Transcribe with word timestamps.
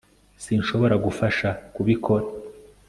sinshobora 0.43 0.95
gufasha 1.05 1.47
kubikora 1.73 2.25